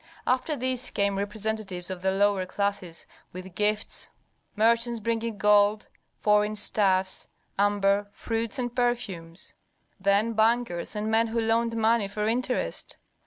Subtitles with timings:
[0.25, 4.09] After these came representatives of the lower classes with gifts:
[4.55, 7.27] merchants bringing gold, foreign stuffs,
[7.59, 9.53] amber, fruits, and perfumes.
[9.99, 12.97] Then bankers and men who loaned money for interest.